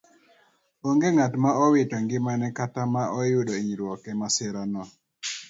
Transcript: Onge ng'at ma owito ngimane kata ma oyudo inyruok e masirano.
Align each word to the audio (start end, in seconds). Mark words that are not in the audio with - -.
Onge 0.87 1.07
ng'at 1.15 1.33
ma 1.43 1.51
owito 1.65 1.95
ngimane 2.03 2.47
kata 2.57 2.83
ma 2.93 3.03
oyudo 3.19 3.53
inyruok 3.61 4.03
e 4.11 4.13
masirano. 4.19 4.83